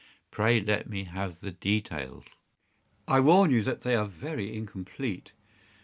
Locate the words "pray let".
0.31-0.89